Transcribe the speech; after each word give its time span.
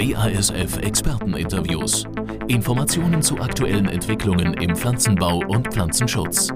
BASF 0.00 0.78
Experteninterviews. 0.78 2.04
Informationen 2.48 3.20
zu 3.20 3.38
aktuellen 3.38 3.86
Entwicklungen 3.86 4.54
im 4.54 4.74
Pflanzenbau 4.74 5.42
und 5.46 5.68
Pflanzenschutz. 5.74 6.48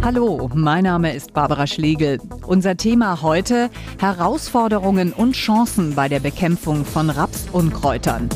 Hallo, 0.00 0.48
mein 0.54 0.84
Name 0.84 1.12
ist 1.12 1.32
Barbara 1.32 1.66
Schlegel. 1.66 2.20
Unser 2.46 2.76
Thema 2.76 3.20
heute 3.22 3.68
Herausforderungen 3.98 5.12
und 5.12 5.32
Chancen 5.32 5.96
bei 5.96 6.08
der 6.08 6.20
Bekämpfung 6.20 6.84
von 6.84 7.10
Rapsunkräutern. 7.10 8.28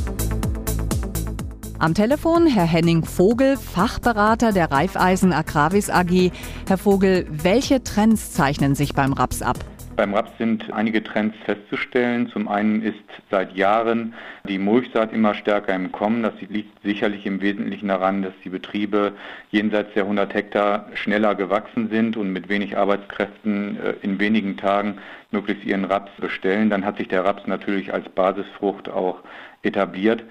Am 1.78 1.94
Telefon 1.94 2.48
Herr 2.48 2.66
Henning 2.66 3.04
Vogel, 3.04 3.56
Fachberater 3.56 4.50
der 4.50 4.72
Raiffeisen 4.72 5.32
Agravis 5.32 5.88
AG. 5.88 6.32
Herr 6.66 6.78
Vogel, 6.78 7.28
welche 7.30 7.84
Trends 7.84 8.32
zeichnen 8.32 8.74
sich 8.74 8.92
beim 8.92 9.12
Raps 9.12 9.40
ab? 9.40 9.58
Beim 10.00 10.14
Raps 10.14 10.32
sind 10.38 10.72
einige 10.72 11.04
Trends 11.04 11.36
festzustellen. 11.44 12.26
Zum 12.28 12.48
einen 12.48 12.80
ist 12.80 13.04
seit 13.30 13.54
Jahren 13.54 14.14
die 14.48 14.56
Mulchsaat 14.56 15.12
immer 15.12 15.34
stärker 15.34 15.74
im 15.74 15.92
Kommen. 15.92 16.22
Das 16.22 16.32
liegt 16.40 16.82
sicherlich 16.82 17.26
im 17.26 17.42
Wesentlichen 17.42 17.88
daran, 17.88 18.22
dass 18.22 18.32
die 18.42 18.48
Betriebe 18.48 19.12
jenseits 19.50 19.92
der 19.92 20.04
100 20.04 20.32
Hektar 20.32 20.86
schneller 20.94 21.34
gewachsen 21.34 21.90
sind 21.90 22.16
und 22.16 22.32
mit 22.32 22.48
wenig 22.48 22.78
Arbeitskräften 22.78 23.78
äh, 23.78 23.94
in 24.00 24.18
wenigen 24.18 24.56
Tagen 24.56 24.96
möglichst 25.32 25.66
ihren 25.66 25.84
Raps 25.84 26.12
bestellen. 26.18 26.70
Dann 26.70 26.86
hat 26.86 26.96
sich 26.96 27.08
der 27.08 27.26
Raps 27.26 27.46
natürlich 27.46 27.92
als 27.92 28.08
Basisfrucht 28.08 28.88
auch 28.88 29.18
etabliert. 29.62 30.24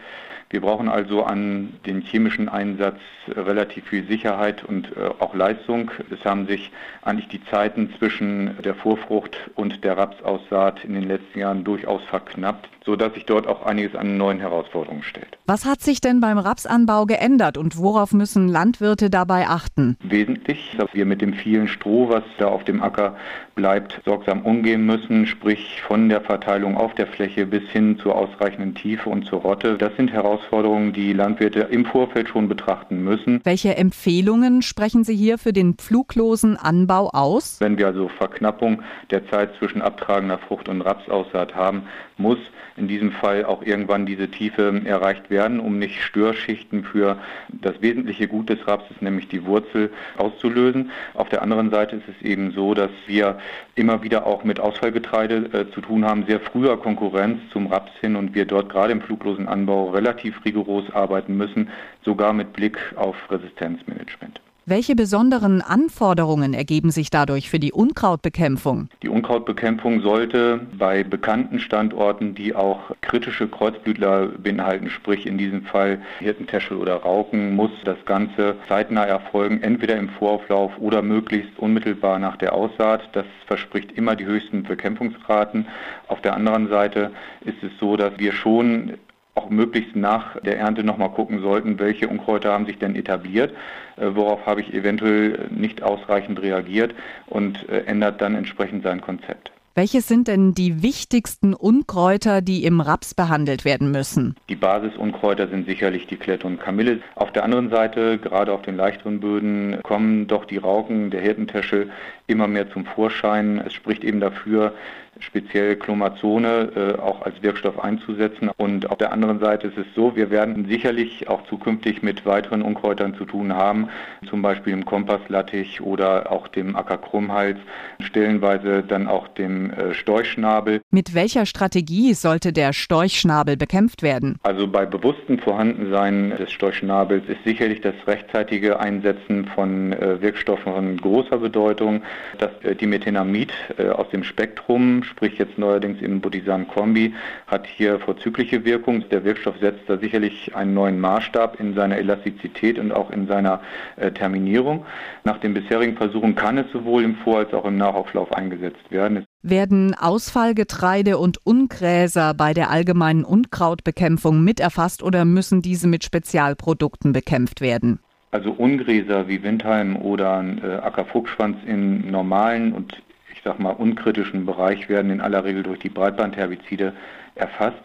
Wir 0.52 0.61
brauchen 0.61 0.89
also 0.89 1.23
an 1.23 1.73
den 1.86 2.02
chemischen 2.02 2.49
Einsatz 2.49 2.97
relativ 3.27 3.86
viel 3.86 4.08
Sicherheit 4.08 4.63
und 4.63 4.97
äh, 4.97 5.09
auch 5.20 5.36
Leistung. 5.36 5.91
Es 6.09 6.25
haben 6.25 6.47
sich 6.47 6.72
eigentlich 7.03 7.27
die 7.27 7.44
Zeiten 7.45 7.94
zwischen 7.99 8.58
der 8.63 8.73
Vorfrucht 8.73 9.38
und 9.59 9.84
der 9.84 9.98
Rapsaussaat 9.98 10.86
in 10.86 10.94
den 10.94 11.04
letzten 11.04 11.40
Jahren 11.40 11.66
durchaus 11.66 12.02
verknappt, 12.04 12.70
sodass 12.86 13.13
sich 13.13 13.26
dort 13.26 13.45
auch 13.45 13.63
einiges 13.63 13.94
an 13.94 14.17
neuen 14.17 14.40
Herausforderungen 14.40 15.04
stellt. 15.04 15.38
Was 15.49 15.66
hat 15.66 15.81
sich 15.81 15.99
denn 15.99 16.20
beim 16.20 16.38
Rapsanbau 16.38 17.08
geändert 17.08 17.58
und 17.58 17.75
worauf 17.75 18.14
müssen 18.14 18.50
Landwirte 18.50 19.09
dabei 19.09 19.47
achten? 19.47 19.97
Wesentlich, 20.03 20.75
dass 20.78 20.94
wir 20.94 21.08
mit 21.08 21.23
dem 21.23 21.33
vielen 21.33 21.67
Stroh, 21.67 22.08
was 22.08 22.22
da 22.38 22.50
auf 22.50 22.66
dem 22.66 22.83
Acker 22.83 23.16
bleibt, 23.55 24.00
sorgsam 24.05 24.44
umgehen 24.44 24.86
müssen, 24.86 25.25
sprich 25.25 25.81
von 25.88 26.08
der 26.08 26.22
Verteilung 26.22 26.77
auf 26.77 26.94
der 26.94 27.08
Fläche 27.08 27.47
bis 27.47 27.64
hin 27.72 27.97
zur 27.97 28.16
ausreichenden 28.16 28.75
Tiefe 28.75 29.09
und 29.09 29.25
zur 29.25 29.39
Rotte. 29.39 29.75
Das 29.80 29.95
sind 29.95 30.11
Herausforderungen, 30.11 30.94
die 30.94 31.14
Landwirte 31.14 31.61
im 31.61 31.83
Vorfeld 31.83 32.30
schon 32.30 32.47
betrachten 32.47 33.03
müssen. 33.03 33.42
Welche 33.44 33.75
Empfehlungen 33.75 34.61
sprechen 34.61 35.03
Sie 35.03 35.16
hier 35.16 35.39
für 35.39 35.52
den 35.52 35.73
pfluglosen 35.73 36.58
Anbau 36.58 37.09
aus? 37.09 37.59
Wenn 37.59 37.80
wir 37.80 37.88
also 37.88 38.08
Verknappung 38.08 38.83
der 39.09 39.27
Zeit 39.31 39.50
zwischen 39.58 39.81
abtragender 39.81 40.38
Frucht 40.38 40.70
und 40.70 40.81
Rapsaussaat 40.81 41.55
haben, 41.55 41.86
muss 42.17 42.38
in 42.80 42.88
diesem 42.88 43.11
Fall 43.11 43.45
auch 43.45 43.61
irgendwann 43.61 44.05
diese 44.05 44.30
Tiefe 44.30 44.81
erreicht 44.86 45.30
werden, 45.30 45.39
um 45.48 45.80
nicht 45.80 46.02
Störschichten 46.02 46.84
für 46.84 47.18
das 47.50 47.82
wesentliche 47.82 48.28
Gut 48.28 48.50
des 48.50 48.68
Rapses, 48.68 49.02
nämlich 49.02 49.28
die 49.30 49.45
Wurzel, 49.45 49.92
auszulösen. 50.18 50.92
Auf 51.14 51.30
der 51.30 51.42
anderen 51.42 51.72
Seite 51.72 51.95
ist 51.95 52.08
es 52.09 52.26
eben 52.26 52.52
so, 52.52 52.73
dass 52.73 52.92
wir 53.08 53.40
immer 53.76 54.04
wieder 54.04 54.28
auch 54.28 54.44
mit 54.44 54.60
Ausfallgetreide 54.60 55.50
äh, 55.54 55.72
zu 55.72 55.82
tun 55.82 56.06
haben, 56.06 56.26
sehr 56.28 56.42
früher 56.42 56.78
Konkurrenz 56.78 57.40
zum 57.52 57.67
Raps 57.67 57.92
hin 58.02 58.16
und 58.16 58.36
wir 58.36 58.45
dort 58.45 58.70
gerade 58.70 58.92
im 58.92 59.02
fluglosen 59.02 59.48
Anbau 59.48 59.90
relativ 59.92 60.44
rigoros 60.44 60.92
arbeiten 60.92 61.38
müssen, 61.38 61.70
sogar 62.04 62.34
mit 62.34 62.54
Blick 62.54 62.78
auf 62.95 63.16
Resistenzmanagement. 63.32 64.42
Welche 64.70 64.95
besonderen 64.95 65.64
Anforderungen 65.64 66.53
ergeben 66.53 66.92
sich 66.92 67.09
dadurch 67.09 67.50
für 67.50 67.58
die 67.58 67.73
Unkrautbekämpfung? 67.73 68.88
Die 69.02 69.09
Unkrautbekämpfung 69.09 70.02
sollte 70.02 70.59
bei 70.78 71.03
bekannten 71.03 71.59
Standorten, 71.59 72.36
die 72.36 72.53
auch 72.53 72.92
kritische 73.02 73.48
Kreuzblütler 73.48 74.28
beinhalten, 74.28 74.92
sprich 74.92 75.26
in 75.26 75.39
diesem 75.39 75.64
Fall 75.64 76.00
Hirtentäschel 76.20 76.78
oder 76.78 76.98
Rauken, 76.98 77.56
muss 77.56 77.72
das 77.84 77.98
Ganze 78.06 78.58
zeitnah 78.67 79.06
erfolgen, 79.06 79.64
entweder 79.64 79.98
im 79.98 80.09
Vorauflauf 80.09 80.72
oder 80.77 81.02
möglichst 81.02 81.58
unmittelbar 81.58 82.20
nach 82.20 82.38
der 82.38 82.54
Aussaat. 82.54 83.02
Das 83.14 83.26
verspricht 83.48 83.93
immer 83.93 84.16
die 84.16 84.27
höchsten 84.27 84.61
Bekämpfungsraten. 84.61 85.66
Auf 86.10 86.22
der 86.22 86.36
anderen 86.36 86.70
Seite 86.70 87.10
ist 87.43 87.64
es 87.64 87.72
so, 87.80 87.98
dass 87.98 88.20
wir 88.20 88.33
schon 88.33 88.99
auch 89.39 89.50
möglichst 89.50 89.95
nach 89.95 90.39
der 90.42 90.60
Ernte 90.60 90.83
nochmal 90.83 91.11
gucken 91.11 91.42
sollten, 91.42 91.80
welche 91.80 92.10
Unkräuter 92.10 92.52
haben 92.52 92.66
sich 92.66 92.77
denn 92.77 92.95
etabliert, 92.95 93.54
äh, 93.95 94.08
worauf 94.14 94.45
habe 94.45 94.61
ich 94.61 94.73
eventuell 94.73 95.48
nicht 95.50 95.82
ausreichend 95.82 96.42
reagiert 96.42 96.94
und 97.27 97.67
äh, 97.70 97.86
ändert 97.86 98.22
dann 98.22 98.36
entsprechend 98.36 98.83
sein 98.83 98.99
Konzept. 98.99 99.52
Welche 99.76 100.02
sind 100.02 100.28
denn 100.28 100.54
die 100.54 100.83
wichtigsten 100.83 101.54
Unkräuter, 101.54 102.42
die 102.42 102.66
im 102.66 102.82
Raps 102.82 103.14
behandelt 103.14 103.64
werden 103.64 103.92
müssen? 103.92 104.36
Die 104.49 104.58
Basisunkräuter 104.58 105.48
sind 105.48 105.67
sicherlich 105.67 106.05
die 106.05 106.17
Klette 106.17 106.48
und 106.48 106.60
Kamille. 106.60 106.99
Auf 107.16 107.32
der 107.32 107.45
anderen 107.45 107.70
Seite, 107.70 108.17
gerade 108.17 108.52
auf 108.52 108.64
den 108.64 108.76
leichteren 108.76 109.22
Böden, 109.22 109.80
kommen 109.83 110.28
doch 110.28 110.44
die 110.44 110.58
Rauken 110.58 111.11
der 111.11 111.22
Hirtentäschel 111.22 111.92
immer 112.28 112.48
mehr 112.48 112.70
zum 112.72 112.83
Vorschein. 112.83 113.61
Es 113.66 113.73
spricht 113.73 114.04
eben 114.04 114.20
dafür, 114.20 114.73
speziell 115.19 115.75
Chlomazone 115.75 116.95
äh, 116.97 116.99
auch 116.99 117.21
als 117.21 117.41
Wirkstoff 117.41 117.80
einzusetzen. 117.80 118.49
Und 118.57 118.89
auf 118.89 118.97
der 118.97 119.11
anderen 119.11 119.39
Seite 119.39 119.67
ist 119.67 119.77
es 119.77 119.85
so, 119.95 120.15
wir 120.15 120.30
werden 120.30 120.65
sicherlich 120.65 121.27
auch 121.27 121.45
zukünftig 121.47 122.02
mit 122.03 122.25
weiteren 122.25 122.61
Unkräutern 122.61 123.15
zu 123.15 123.25
tun 123.25 123.53
haben, 123.53 123.89
zum 124.30 124.41
Beispiel 124.41 124.73
dem 124.73 124.85
Kompasslattich 124.85 125.81
oder 125.81 126.31
auch 126.31 126.47
dem 126.47 126.75
Ackerkrummhals, 126.75 127.57
stellenweise 127.99 128.83
dann 128.83 129.07
auch 129.07 129.27
dem 129.27 129.71
äh, 129.71 129.94
Storchschnabel. 129.94 130.81
Mit 130.91 131.13
welcher 131.13 131.45
Strategie 131.45 132.13
sollte 132.13 132.53
der 132.53 132.74
Storchschnabel 132.74 133.57
bekämpft 133.57 134.03
werden? 134.03 134.38
Also 134.44 134.68
bei 134.68 134.86
bewusstem 134.86 135.39
Vorhandensein 135.39 136.31
des 136.38 136.51
Storchschnabels 136.51 137.27
ist 137.27 137.44
sicherlich 137.44 137.81
das 137.81 137.95
rechtzeitige 138.07 138.80
Einsetzen 138.80 139.45
von 139.45 139.94
äh, 139.94 140.21
Wirkstoffen 140.21 140.74
von 140.74 140.97
großer 140.97 141.38
Bedeutung. 141.38 142.01
Das 142.38 142.51
äh, 142.63 142.75
Dimethenamid 142.75 143.51
äh, 143.77 143.89
aus 143.89 144.09
dem 144.09 144.24
Spektrum 144.24 145.03
sprich 145.09 145.38
jetzt 145.38 145.57
neuerdings 145.57 146.01
im 146.01 146.21
Budisan 146.21 146.68
Kombi, 146.68 147.13
hat 147.47 147.68
hier 147.68 148.00
vorzügliche 148.00 148.63
Wirkung. 148.65 149.07
Der 149.09 149.24
Wirkstoff 149.24 149.56
setzt 149.59 149.89
da 149.89 149.97
sicherlich 149.97 150.56
einen 150.56 150.74
neuen 150.74 151.00
Maßstab 151.00 151.59
in 151.59 151.74
seiner 151.74 151.97
Elastizität 151.97 152.80
und 152.80 152.92
auch 152.92 153.12
in 153.12 153.27
seiner 153.27 153.62
äh, 153.98 154.12
Terminierung. 154.12 154.86
Nach 155.24 155.39
den 155.39 155.53
bisherigen 155.53 155.98
Versuchen 155.98 156.36
kann 156.36 156.57
es 156.57 156.71
sowohl 156.71 157.03
im 157.03 157.15
Vor- 157.15 157.39
als 157.39 157.53
auch 157.53 157.65
im 157.65 157.77
Nachauflauf 157.77 158.31
eingesetzt 158.33 158.89
werden. 158.89 159.25
Werden 159.42 159.95
Ausfallgetreide 159.95 161.18
und 161.18 161.45
Ungräser 161.45 162.33
bei 162.33 162.53
der 162.53 162.69
allgemeinen 162.69 163.24
Unkrautbekämpfung 163.24 164.44
mit 164.44 164.59
erfasst 164.59 165.01
oder 165.01 165.25
müssen 165.25 165.62
diese 165.62 165.88
mit 165.88 166.03
Spezialprodukten 166.03 167.13
bekämpft 167.13 167.62
werden? 167.62 168.00
Also 168.31 168.51
Ungräser 168.51 169.27
wie 169.27 169.42
Windheim 169.42 169.95
oder 169.95 170.44
äh, 170.62 170.75
Ackerfuchsschwanz 170.75 171.57
in 171.65 172.12
normalen 172.12 172.74
und 172.74 173.01
ich 173.39 173.45
sag 173.45 173.57
mal, 173.57 173.72
unkritischen 173.72 174.45
Bereich 174.45 174.89
werden 174.89 175.12
in 175.12 175.22
aller 175.22 175.45
Regel 175.45 175.63
durch 175.63 175.80
die 175.80 175.88
Breitbandherbizide 175.88 176.92
erfasst. 177.36 177.80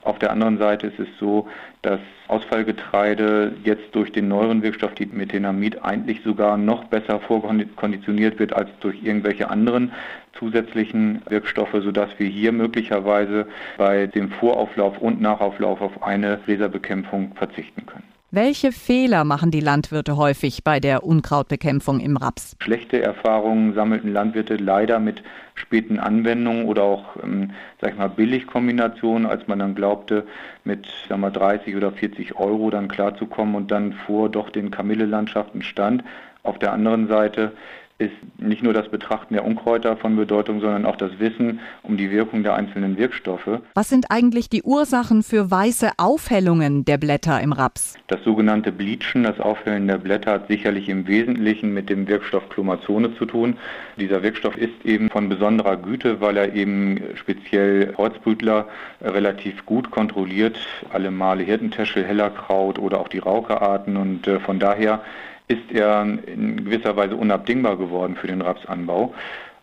Auf 0.00 0.18
der 0.18 0.32
anderen 0.32 0.56
Seite 0.56 0.86
ist 0.86 0.98
es 0.98 1.08
so, 1.20 1.46
dass 1.82 2.00
Ausfallgetreide 2.28 3.52
jetzt 3.64 3.94
durch 3.94 4.12
den 4.12 4.28
neueren 4.28 4.62
Wirkstoff 4.62 4.94
die 4.94 5.04
Methenamid 5.04 5.84
eigentlich 5.84 6.22
sogar 6.22 6.56
noch 6.56 6.84
besser 6.84 7.20
vorkonditioniert 7.20 8.38
wird 8.38 8.54
als 8.54 8.70
durch 8.80 9.02
irgendwelche 9.02 9.50
anderen 9.50 9.92
zusätzlichen 10.38 11.20
Wirkstoffe, 11.28 11.74
sodass 11.74 12.08
wir 12.18 12.26
hier 12.26 12.52
möglicherweise 12.52 13.46
bei 13.76 14.06
dem 14.06 14.30
Vorauflauf 14.30 14.98
und 14.98 15.20
Nachauflauf 15.20 15.82
auf 15.82 16.02
eine 16.02 16.38
Gräserbekämpfung 16.46 17.34
verzichten 17.34 17.84
können. 17.84 18.13
Welche 18.34 18.72
Fehler 18.72 19.22
machen 19.22 19.52
die 19.52 19.60
Landwirte 19.60 20.16
häufig 20.16 20.64
bei 20.64 20.80
der 20.80 21.04
Unkrautbekämpfung 21.04 22.00
im 22.00 22.16
Raps? 22.16 22.56
Schlechte 22.58 23.00
Erfahrungen 23.00 23.74
sammelten 23.74 24.12
Landwirte 24.12 24.56
leider 24.56 24.98
mit 24.98 25.22
späten 25.54 26.00
Anwendungen 26.00 26.64
oder 26.64 26.82
auch, 26.82 27.14
ähm, 27.22 27.52
sag 27.80 27.92
ich 27.92 27.96
mal, 27.96 28.08
Billigkombinationen, 28.08 29.26
als 29.28 29.46
man 29.46 29.60
dann 29.60 29.76
glaubte, 29.76 30.26
mit 30.64 30.88
sag 31.08 31.18
mal, 31.18 31.30
30 31.30 31.76
oder 31.76 31.92
40 31.92 32.34
Euro 32.34 32.70
dann 32.70 32.88
klarzukommen 32.88 33.54
und 33.54 33.70
dann 33.70 33.92
vor 33.92 34.28
doch 34.28 34.50
den 34.50 34.72
Kamillelandschaften 34.72 35.62
stand. 35.62 36.02
Auf 36.42 36.58
der 36.58 36.72
anderen 36.72 37.06
Seite 37.06 37.52
ist 37.98 38.12
nicht 38.38 38.62
nur 38.62 38.72
das 38.72 38.88
Betrachten 38.88 39.34
der 39.34 39.44
Unkräuter 39.44 39.96
von 39.96 40.16
Bedeutung, 40.16 40.60
sondern 40.60 40.84
auch 40.84 40.96
das 40.96 41.12
Wissen 41.20 41.60
um 41.84 41.96
die 41.96 42.10
Wirkung 42.10 42.42
der 42.42 42.54
einzelnen 42.54 42.98
Wirkstoffe. 42.98 43.60
Was 43.74 43.88
sind 43.88 44.06
eigentlich 44.10 44.48
die 44.48 44.64
Ursachen 44.64 45.22
für 45.22 45.48
weiße 45.48 45.92
Aufhellungen 45.96 46.84
der 46.84 46.98
Blätter 46.98 47.40
im 47.40 47.52
Raps? 47.52 47.96
Das 48.08 48.22
sogenannte 48.24 48.72
Bleachen, 48.72 49.22
das 49.22 49.38
Aufhellen 49.38 49.86
der 49.86 49.98
Blätter, 49.98 50.32
hat 50.32 50.48
sicherlich 50.48 50.88
im 50.88 51.06
Wesentlichen 51.06 51.72
mit 51.72 51.88
dem 51.88 52.08
Wirkstoff 52.08 52.48
Chlomazone 52.48 53.16
zu 53.16 53.26
tun. 53.26 53.58
Dieser 53.96 54.24
Wirkstoff 54.24 54.56
ist 54.56 54.84
eben 54.84 55.08
von 55.08 55.28
besonderer 55.28 55.76
Güte, 55.76 56.20
weil 56.20 56.36
er 56.36 56.52
eben 56.52 57.00
speziell 57.14 57.92
Kreuzbrütler 57.92 58.66
relativ 59.00 59.64
gut 59.66 59.92
kontrolliert, 59.92 60.58
alle 60.92 61.12
Male 61.12 61.44
Hirtentäschel, 61.44 62.04
Hellerkraut 62.04 62.80
oder 62.80 62.98
auch 62.98 63.08
die 63.08 63.18
Raukearten 63.18 63.96
und 63.96 64.26
äh, 64.26 64.40
von 64.40 64.58
daher 64.58 65.00
ist 65.48 65.70
er 65.72 66.02
in 66.02 66.64
gewisser 66.64 66.96
Weise 66.96 67.16
unabdingbar 67.16 67.76
geworden 67.76 68.16
für 68.16 68.26
den 68.26 68.40
Rapsanbau. 68.40 69.14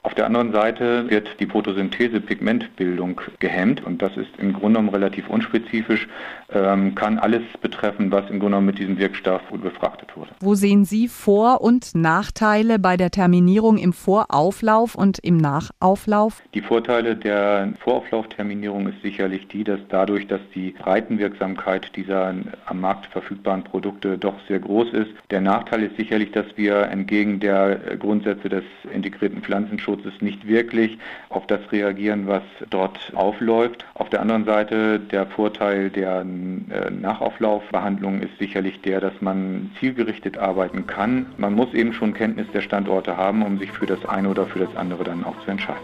Auf 0.03 0.15
der 0.15 0.25
anderen 0.25 0.51
Seite 0.51 1.07
wird 1.11 1.39
die 1.39 1.45
Photosynthese-Pigmentbildung 1.45 3.21
gehemmt 3.37 3.85
und 3.85 4.01
das 4.01 4.17
ist 4.17 4.31
im 4.39 4.51
Grunde 4.51 4.79
genommen 4.79 4.89
relativ 4.89 5.29
unspezifisch, 5.29 6.07
ähm, 6.51 6.95
kann 6.95 7.19
alles 7.19 7.43
betreffen, 7.61 8.11
was 8.11 8.23
im 8.23 8.39
Grunde 8.39 8.45
genommen 8.45 8.65
mit 8.65 8.79
diesem 8.79 8.97
Wirkstoff 8.97 9.43
befrachtet 9.51 10.17
wurde. 10.17 10.31
Wo 10.39 10.55
sehen 10.55 10.85
Sie 10.85 11.07
Vor- 11.07 11.61
und 11.61 11.93
Nachteile 11.93 12.79
bei 12.79 12.97
der 12.97 13.11
Terminierung 13.11 13.77
im 13.77 13.93
Vorauflauf 13.93 14.95
und 14.95 15.19
im 15.19 15.37
Nachauflauf? 15.37 16.41
Die 16.55 16.61
Vorteile 16.61 17.15
der 17.15 17.71
Vorauflaufterminierung 17.83 18.87
ist 18.87 19.03
sicherlich 19.03 19.49
die, 19.49 19.63
dass 19.63 19.81
dadurch, 19.89 20.25
dass 20.25 20.41
die 20.55 20.71
Breitenwirksamkeit 20.71 21.95
dieser 21.95 22.33
am 22.65 22.81
Markt 22.81 23.05
verfügbaren 23.05 23.63
Produkte 23.63 24.17
doch 24.17 24.35
sehr 24.47 24.59
groß 24.59 24.93
ist. 24.93 25.11
Der 25.29 25.41
Nachteil 25.41 25.83
ist 25.83 25.95
sicherlich, 25.97 26.31
dass 26.31 26.45
wir 26.55 26.87
entgegen 26.87 27.39
der 27.39 27.97
Grundsätze 27.99 28.49
des 28.49 28.63
integrierten 28.91 29.43
Pflanzenschutzes 29.43 29.90
nicht 30.21 30.47
wirklich 30.47 30.97
auf 31.29 31.45
das 31.47 31.59
reagieren, 31.71 32.27
was 32.27 32.43
dort 32.69 33.11
aufläuft. 33.15 33.85
Auf 33.93 34.09
der 34.09 34.21
anderen 34.21 34.45
Seite 34.45 34.99
der 34.99 35.27
Vorteil 35.27 35.89
der 35.89 36.21
äh, 36.21 36.89
Nachauflaufbehandlung 36.89 38.21
ist 38.21 38.37
sicherlich 38.39 38.81
der, 38.81 39.01
dass 39.01 39.21
man 39.21 39.71
zielgerichtet 39.79 40.37
arbeiten 40.37 40.87
kann. 40.87 41.27
Man 41.37 41.53
muss 41.53 41.73
eben 41.73 41.93
schon 41.93 42.13
Kenntnis 42.13 42.47
der 42.53 42.61
Standorte 42.61 43.17
haben, 43.17 43.43
um 43.43 43.59
sich 43.59 43.71
für 43.71 43.85
das 43.85 44.03
eine 44.05 44.29
oder 44.29 44.45
für 44.45 44.59
das 44.59 44.75
andere 44.75 45.03
dann 45.03 45.23
auch 45.23 45.39
zu 45.43 45.51
entscheiden. 45.51 45.81